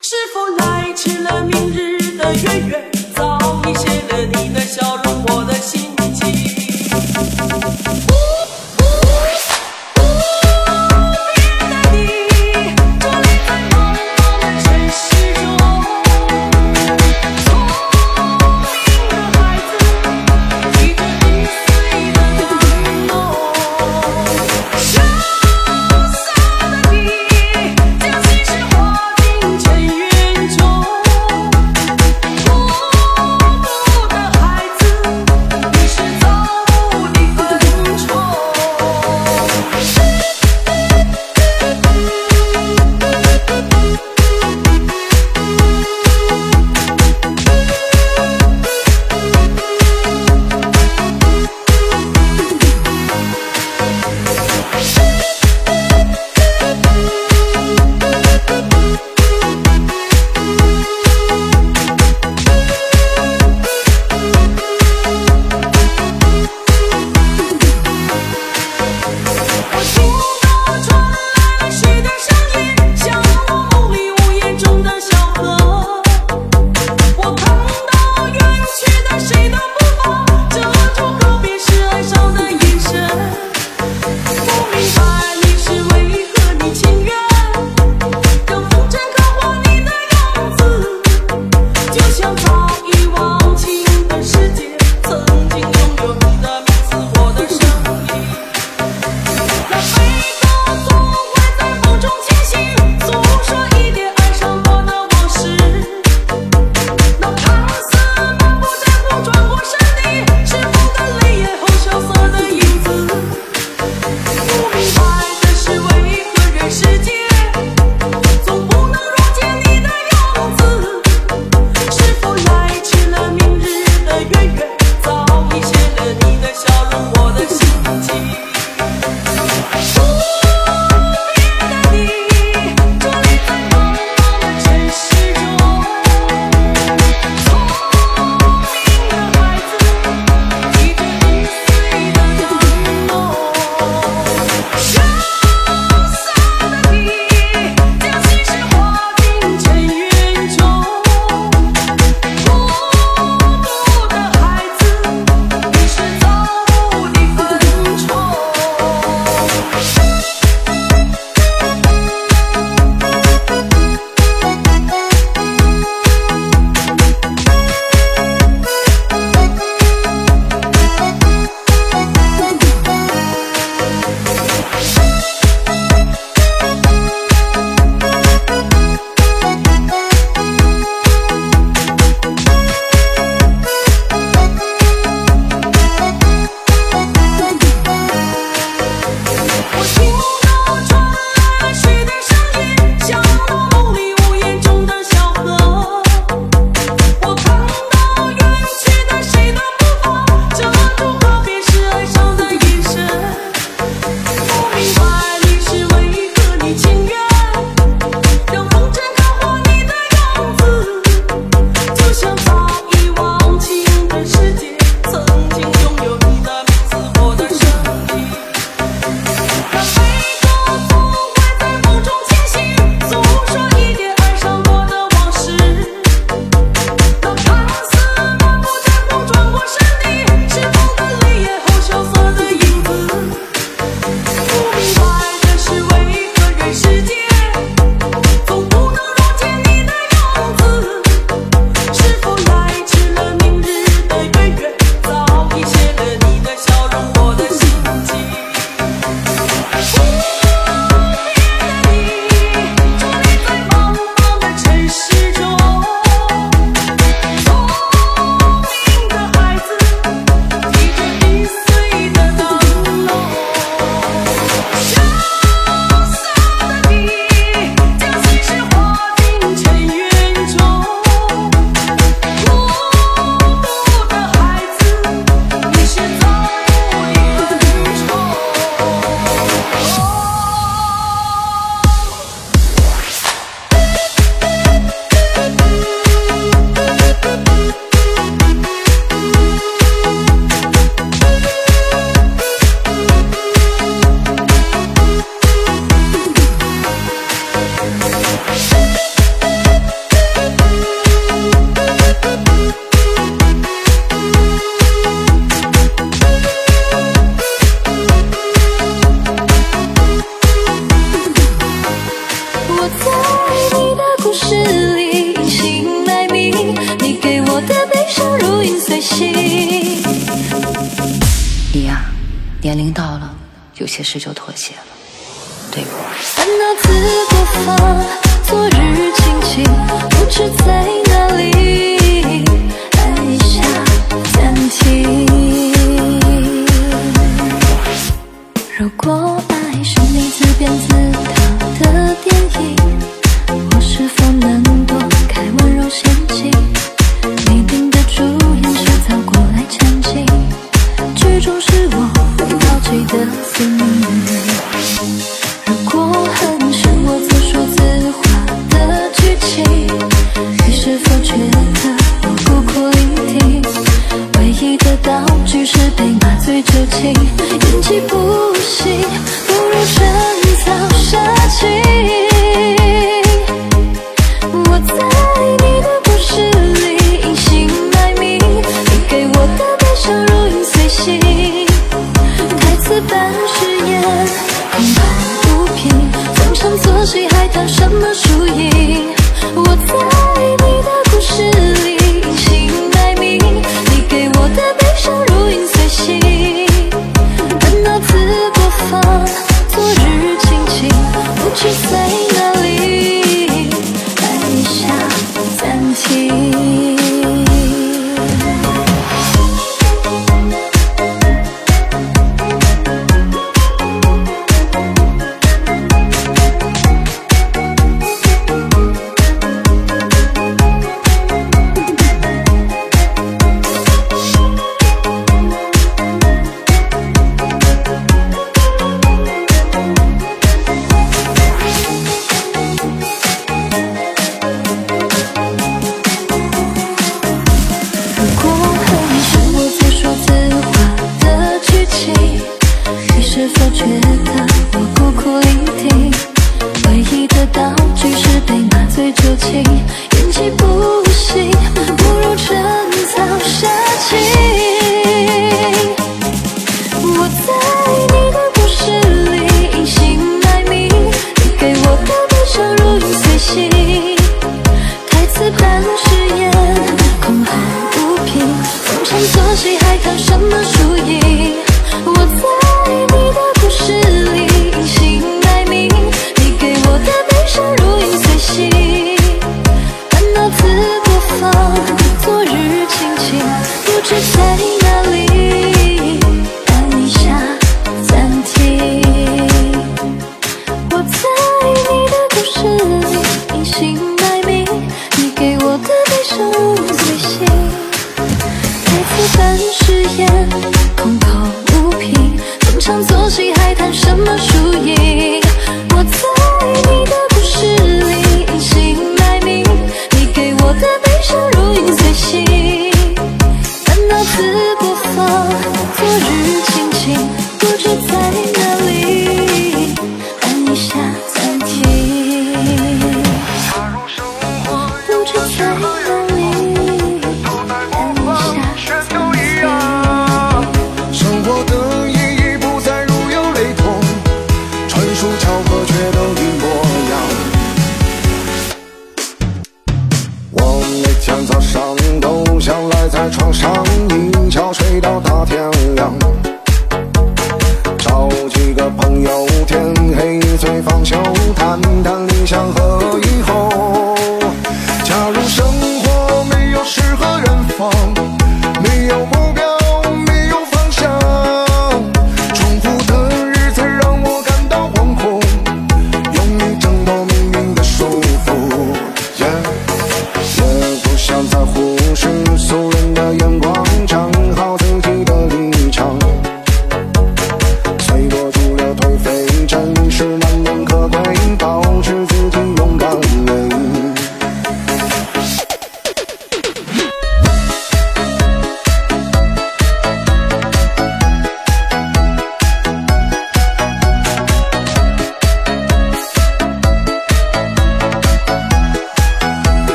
[0.00, 1.42] 是否来迟了？
[1.42, 4.97] 明日的月圆，早已谢了你的笑。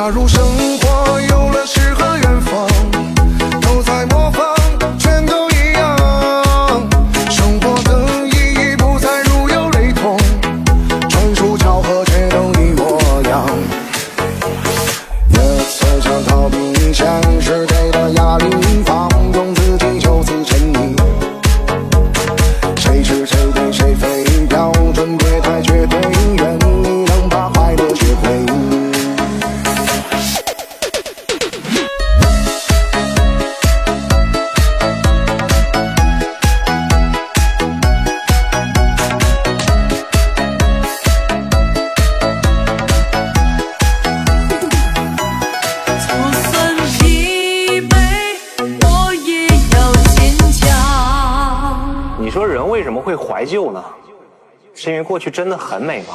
[0.00, 0.59] 假如生
[55.30, 56.14] 真的很美吗？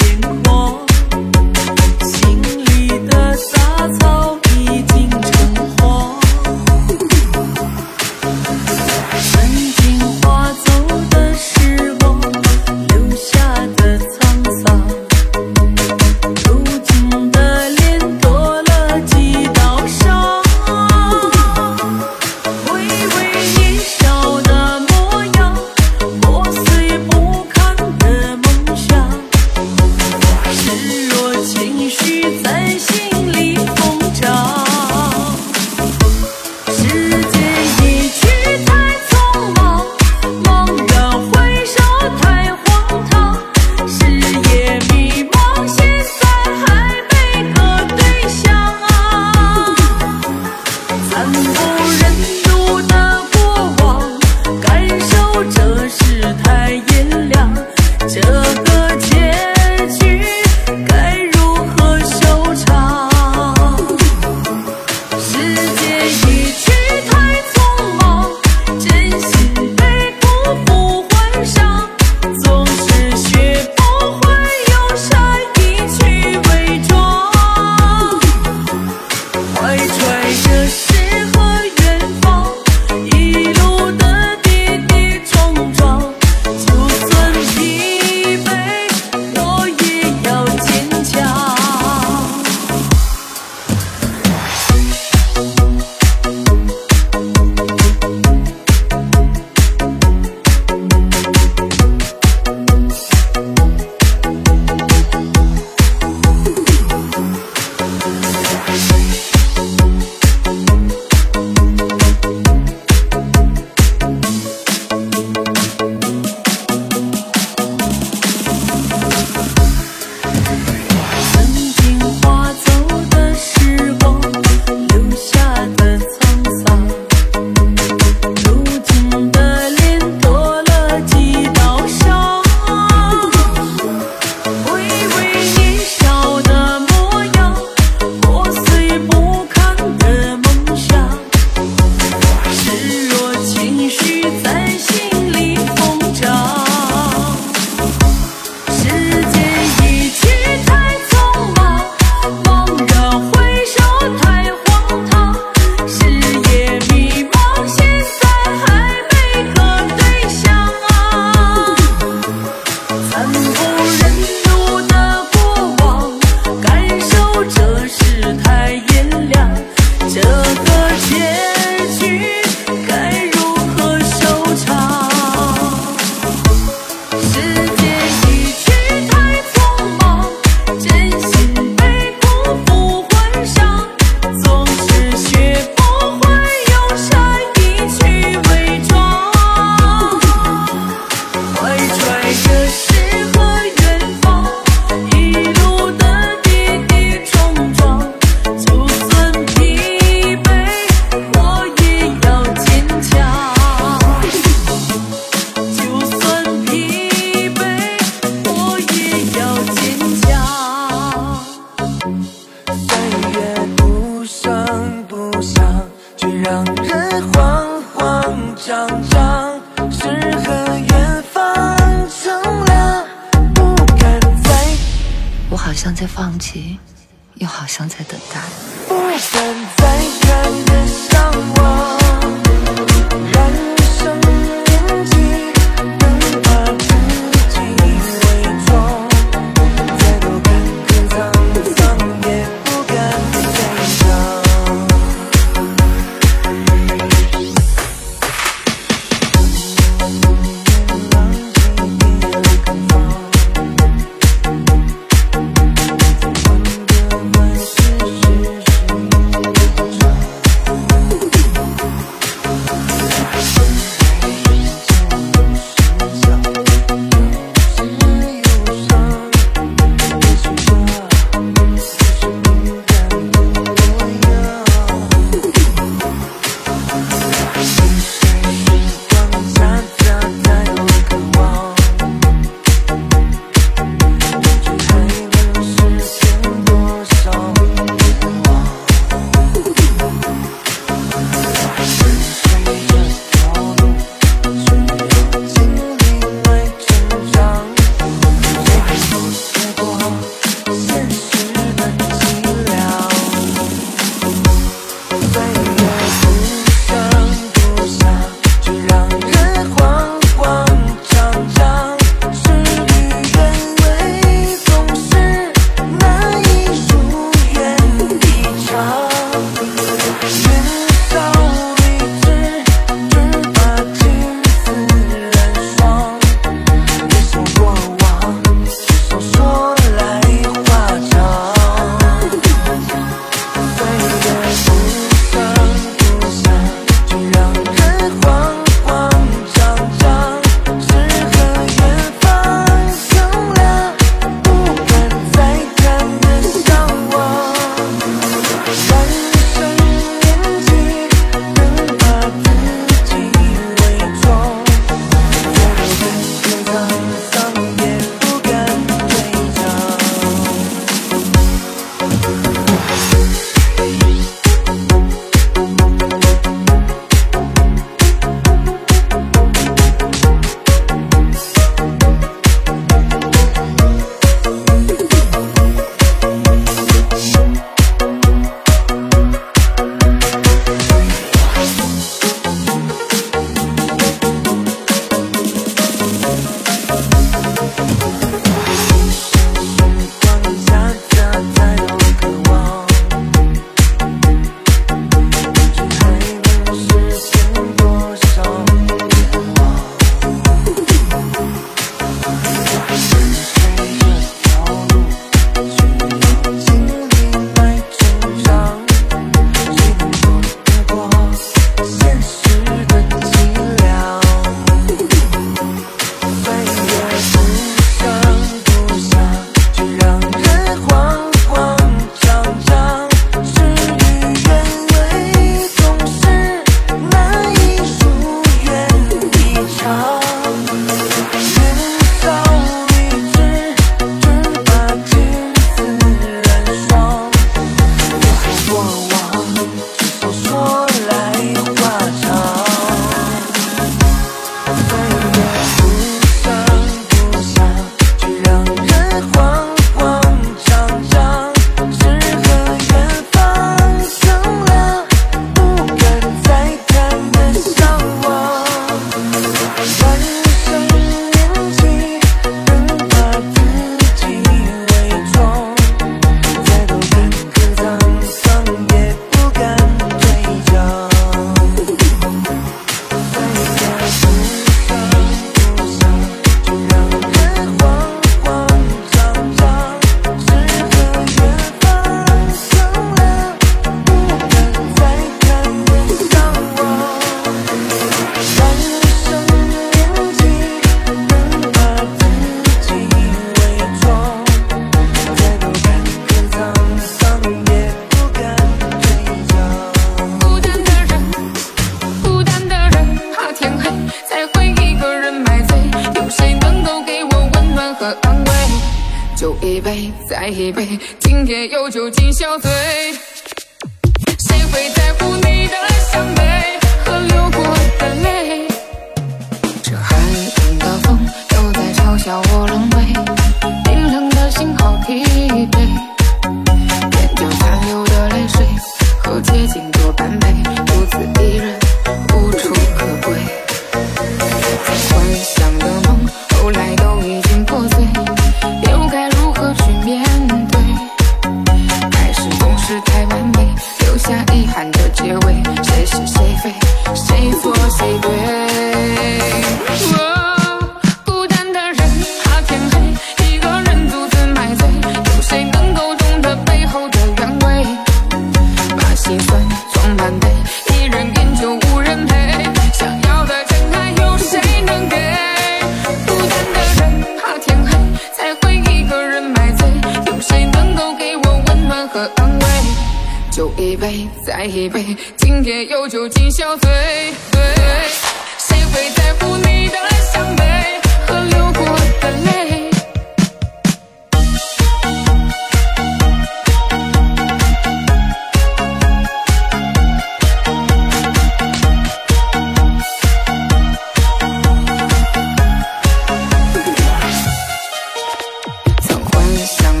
[599.61, 600.00] this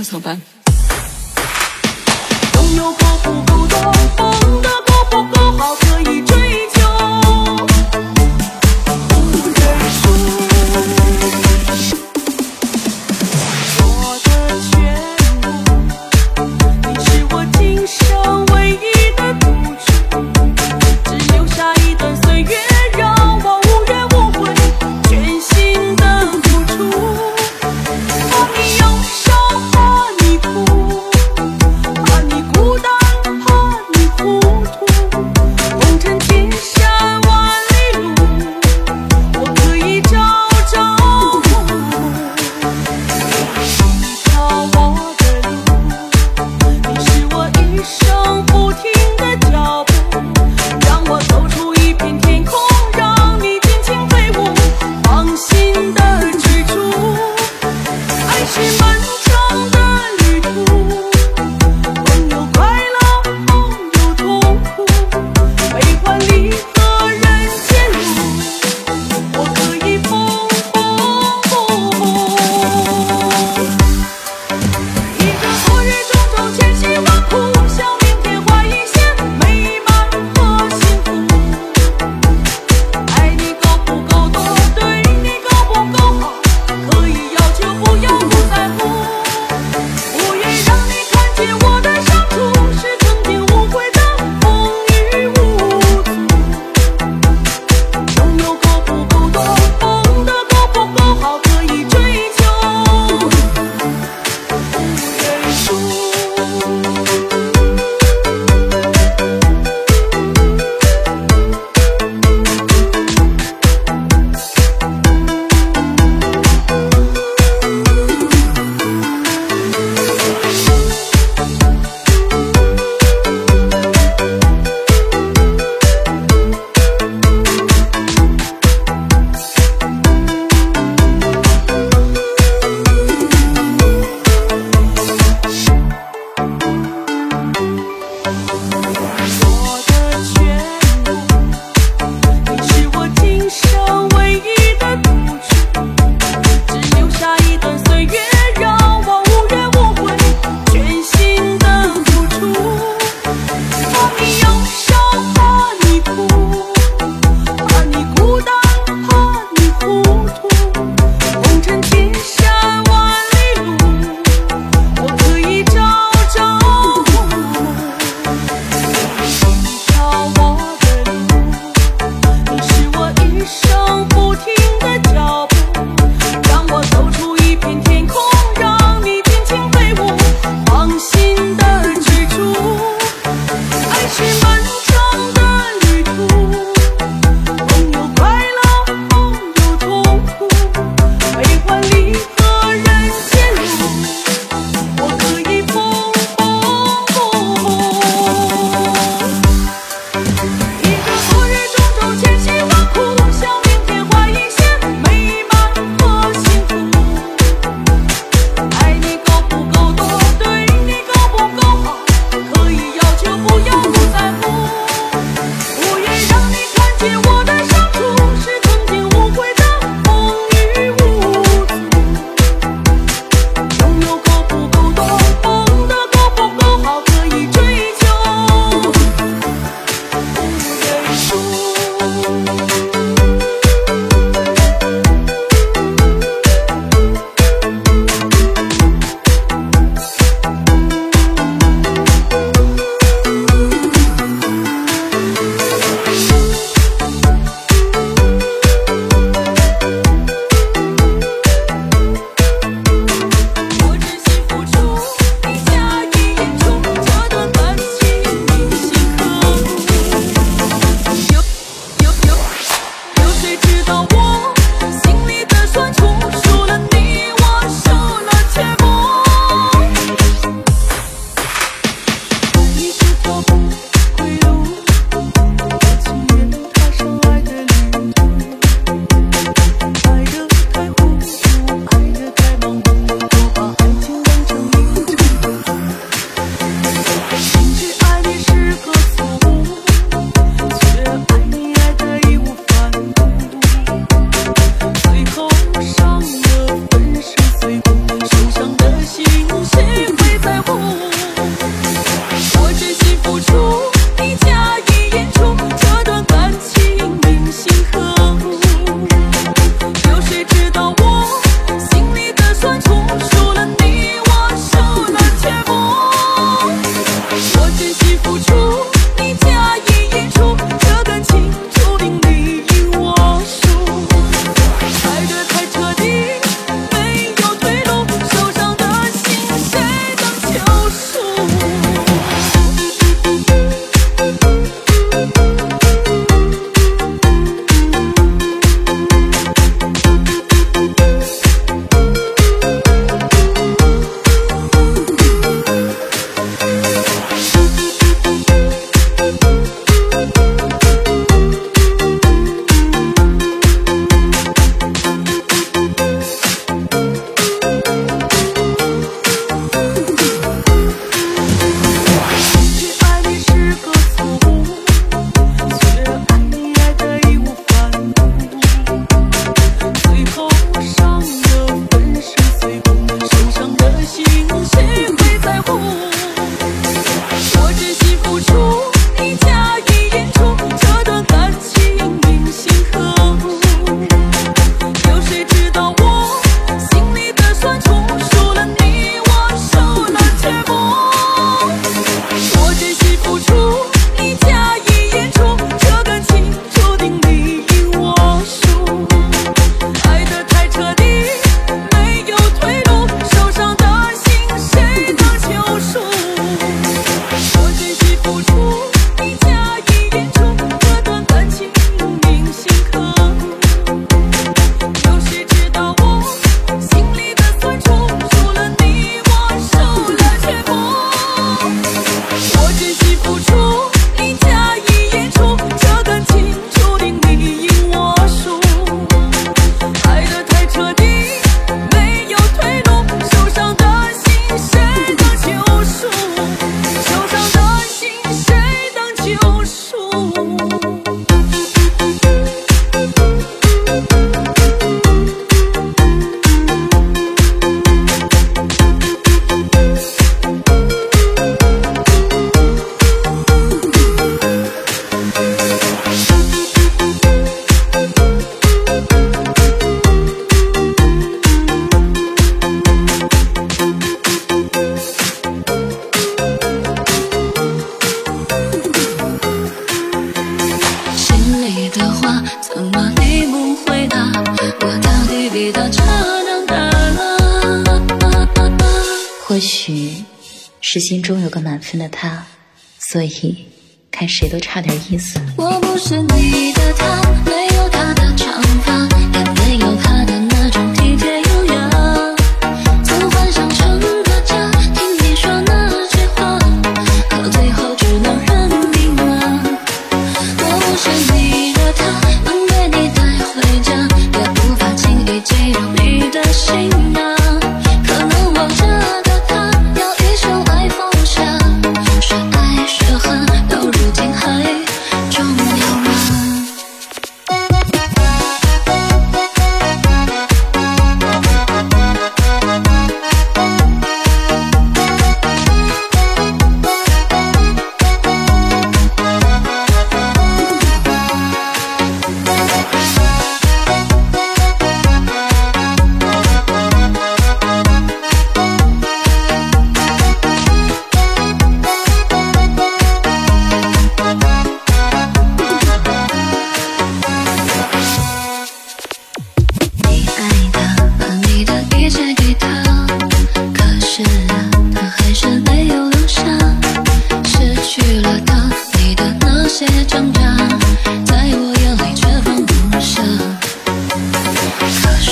[0.00, 0.40] 那怎么办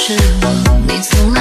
[0.09, 1.38] 是我，你从来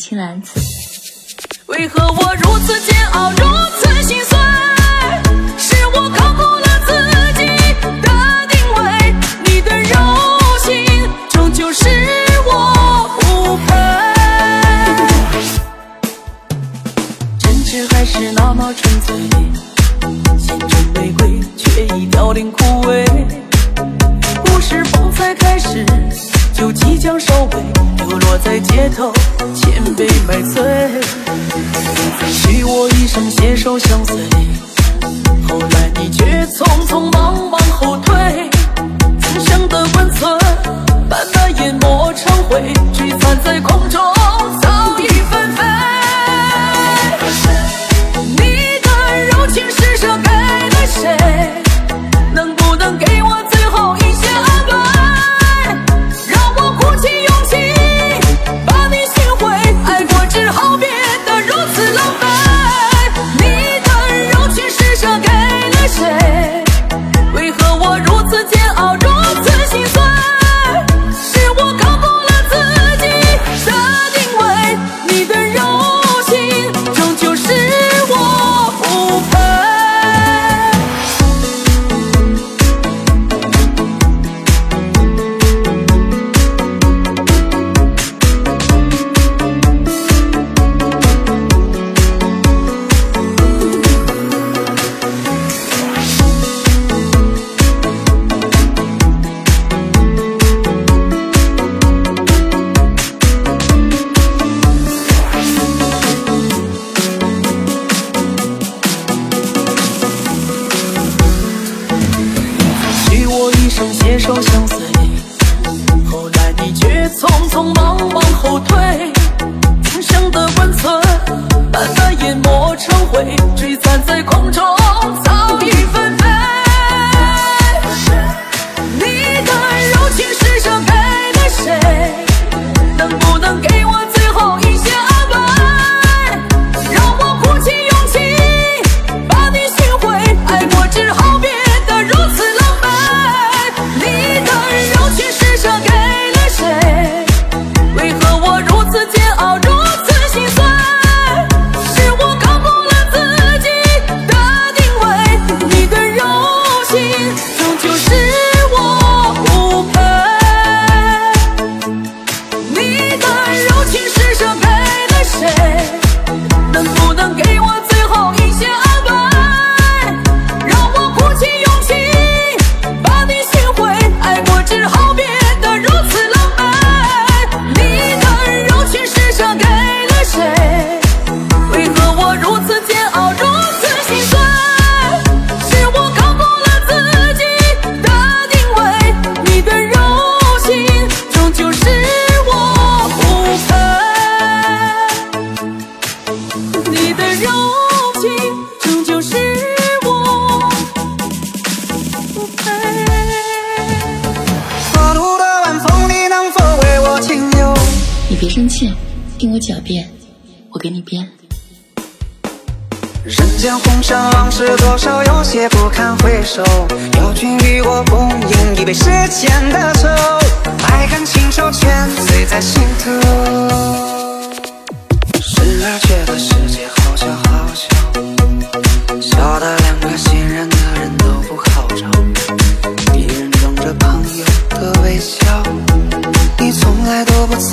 [0.00, 0.59] 青蓝紫。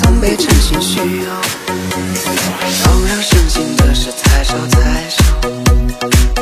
[0.00, 1.40] 曾被真心需要
[2.84, 5.24] 动人伤心的事太少太少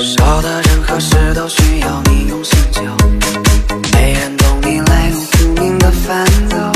[0.01, 2.83] 少的人和事都需要你用心教
[3.95, 6.71] 没人懂你来路不明的烦躁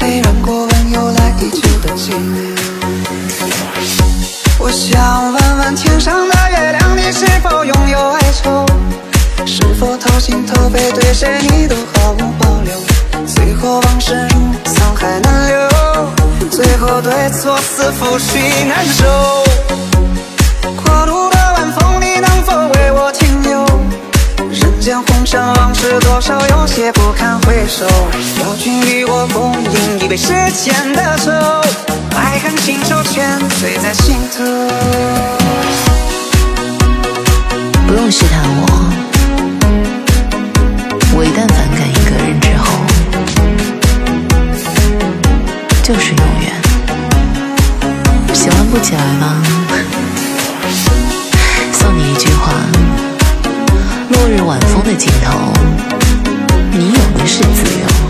[0.00, 2.52] 没人过问由来已久的寂寥
[4.58, 8.66] 我想问问天上的月亮你是否拥有哀愁
[9.46, 14.31] 是否掏心掏肺对谁你都毫无保留最后往事
[17.02, 19.04] 对错似覆水难收。
[20.76, 23.66] 过路的晚风，你能否为我停留？
[24.52, 27.84] 人间红尘往事多少，有些不堪回首。
[28.40, 31.32] 邀君与我共饮一杯世间的酒，
[32.16, 34.44] 爱恨情仇全醉在心头。
[37.88, 38.92] 不用试探我，
[41.16, 42.64] 我一旦反感一个人之后，
[45.82, 46.31] 就是永。
[48.72, 49.36] 不起来吗？
[51.72, 52.54] 送你一句话：
[54.08, 55.52] 落日晚风的尽头，
[56.70, 58.01] 你有的是自由。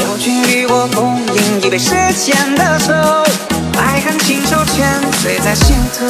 [0.00, 2.92] 邀君与我共饮一杯世间的酒，
[3.78, 6.06] 爱恨情仇全醉在心头。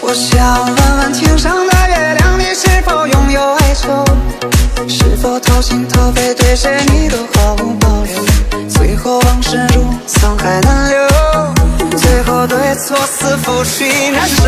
[0.00, 4.04] 我想问问天上的月亮，你是否拥有哀愁？
[4.88, 8.68] 是否掏心掏肺对谁你都毫无保留？
[8.68, 10.98] 最后往事如沧海难留，
[11.96, 14.42] 最后对错似覆水难收。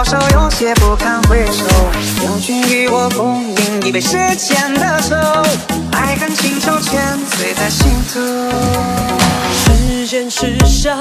[0.00, 1.62] 多少，有些不堪回首。
[2.24, 5.14] 有君与我共饮一杯世间的酒，
[5.92, 8.18] 爱恨情仇全醉在心头。
[9.52, 10.96] 时间是小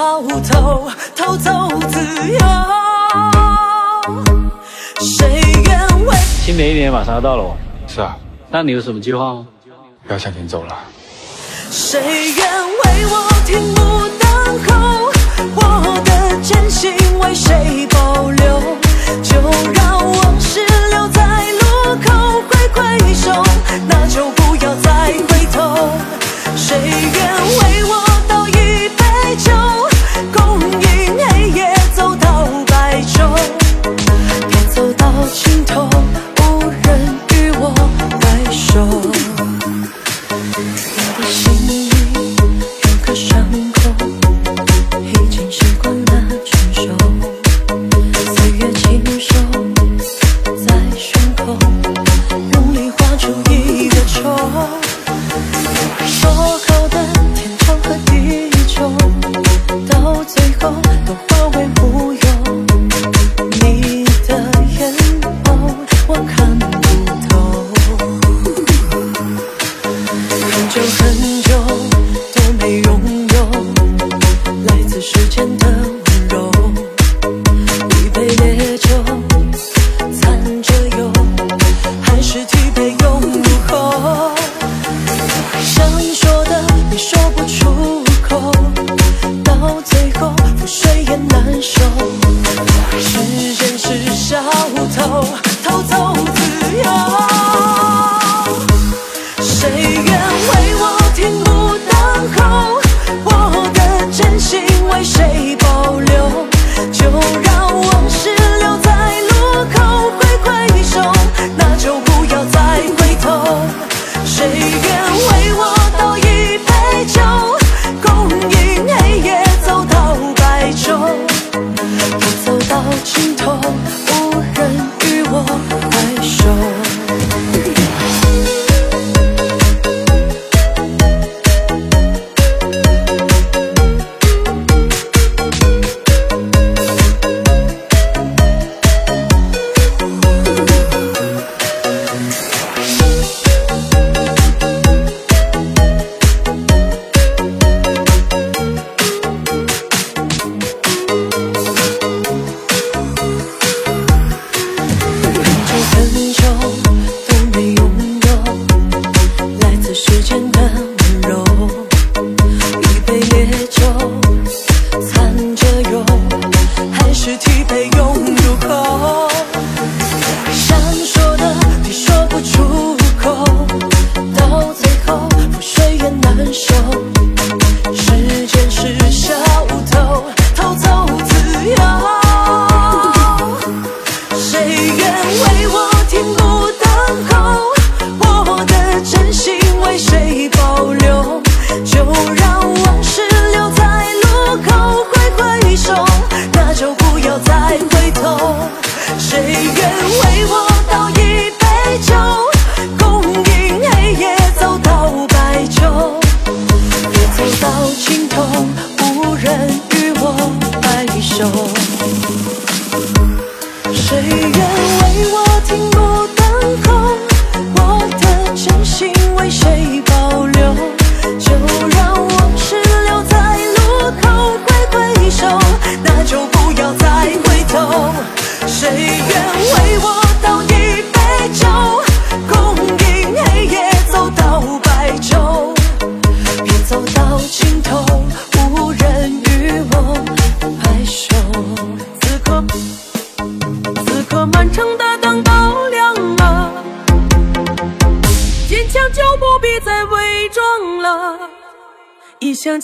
[0.51, 2.39] 偷，偷走自由。
[4.99, 7.55] 谁愿为新的一年马上要到了哦，
[7.87, 8.17] 是啊，
[8.49, 9.47] 那你有什么计划吗？
[10.05, 10.77] 不要向前走了。
[11.71, 13.81] 谁愿为我停步
[14.19, 14.27] 等
[14.67, 15.09] 候？
[15.55, 18.77] 我的真心为谁保留？
[19.24, 19.36] 就
[19.74, 20.60] 让往事
[20.91, 21.22] 留在
[21.60, 23.43] 路口，挥挥手，
[23.88, 25.89] 那就不要再回头。
[26.55, 27.20] 谁愿
[27.60, 27.91] 为我
[28.28, 29.51] 倒一杯酒，
[30.34, 33.30] 共饮黑夜走到白昼？
[34.47, 35.89] 便走到尽头，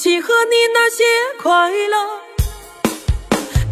[0.06, 1.04] 你和你那些
[1.42, 1.98] 快乐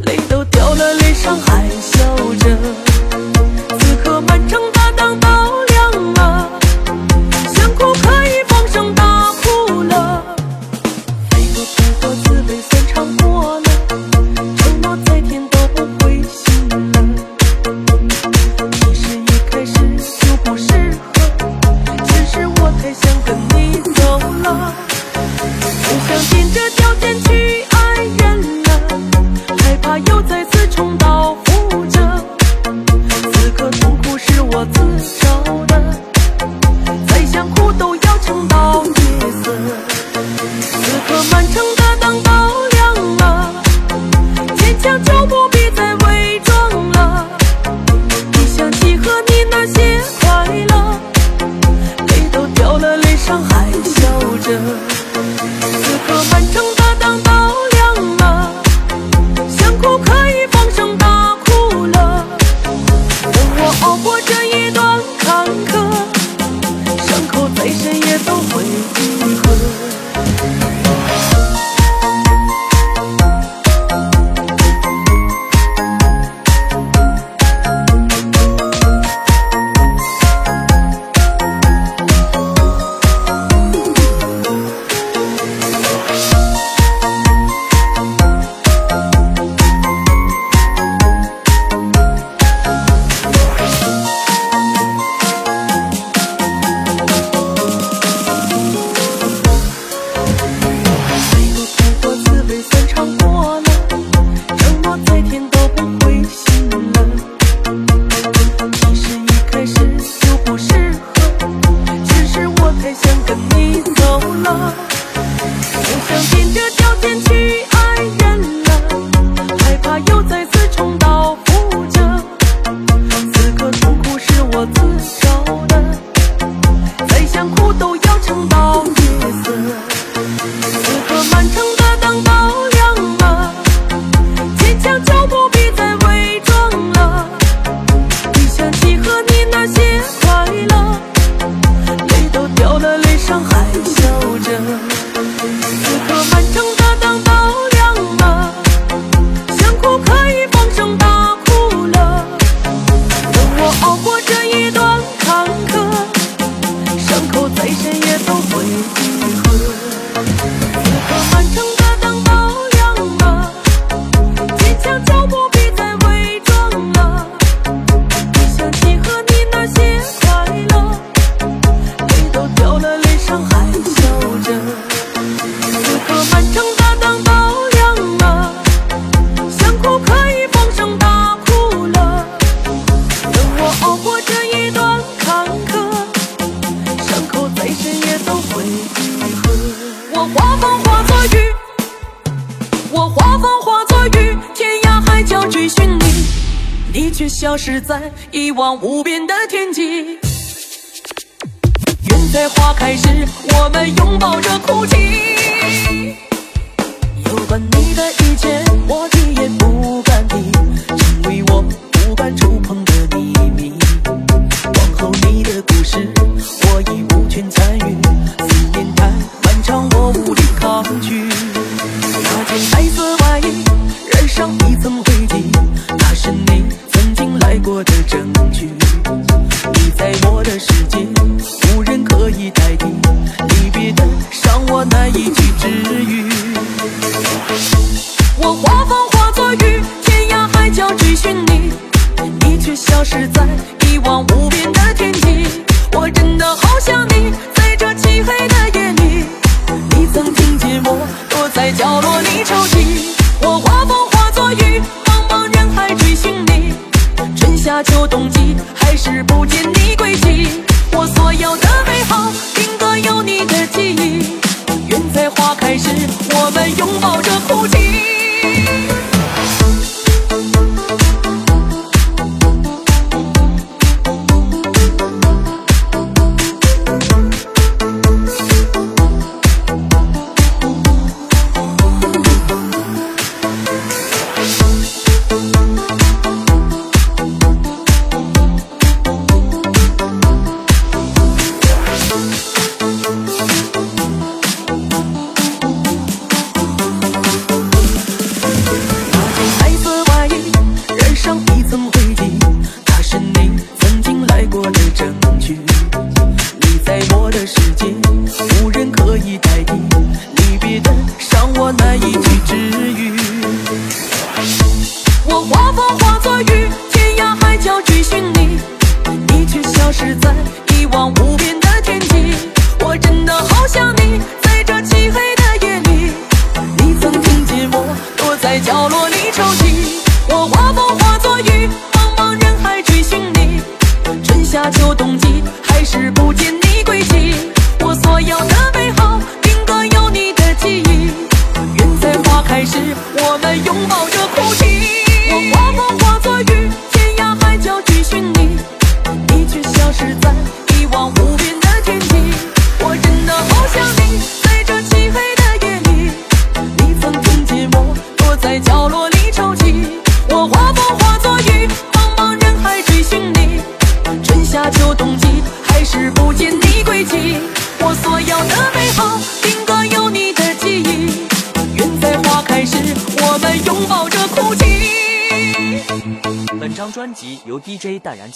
[0.04, 2.93] 泪都掉了脸上还笑着。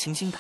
[0.08, 0.40] 重新打